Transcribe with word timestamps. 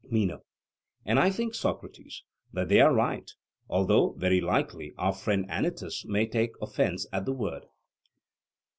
MENO: 0.09 0.41
And 1.05 1.19
I 1.19 1.29
think, 1.29 1.53
Socrates, 1.53 2.23
that 2.51 2.69
they 2.69 2.81
are 2.81 2.91
right; 2.91 3.29
although 3.69 4.13
very 4.13 4.41
likely 4.41 4.95
our 4.97 5.13
friend 5.13 5.45
Anytus 5.47 6.05
may 6.07 6.25
take 6.25 6.53
offence 6.59 7.05
at 7.13 7.25
the 7.25 7.33
word. 7.33 7.67